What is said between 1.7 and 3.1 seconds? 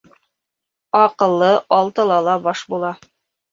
алтыла ла баш була.